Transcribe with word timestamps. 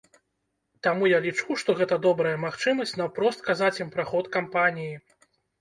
Таму 0.87 1.09
я 1.11 1.19
лічу, 1.25 1.57
што 1.63 1.75
гэта 1.81 1.99
добрая 2.07 2.33
магчымасць 2.45 2.97
наўпрост 3.03 3.45
казаць 3.51 3.73
ім 3.85 3.95
пра 3.97 4.03
ход 4.11 4.25
кампаніі. 4.39 4.93